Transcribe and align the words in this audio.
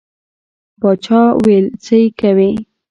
باچا 0.81 1.21
ویل 1.43 1.65
څه 1.83 1.95
یې 2.01 2.07
کوې. 2.19 2.51